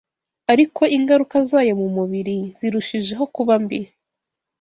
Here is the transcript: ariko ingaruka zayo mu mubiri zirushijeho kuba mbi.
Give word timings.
ariko 0.51 0.81
ingaruka 0.97 1.35
zayo 1.49 1.73
mu 1.81 1.87
mubiri 1.95 2.37
zirushijeho 2.57 3.23
kuba 3.35 3.55
mbi. 3.63 3.79